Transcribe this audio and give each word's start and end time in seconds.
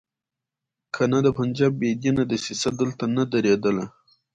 کنه 0.95 1.17
د 1.23 1.27
پنجاب 1.37 1.71
بې 1.79 1.89
دینه 2.01 2.23
دسیسه 2.31 2.69
دلته 2.79 3.03
نه 3.15 3.23
درېدله. 3.33 3.85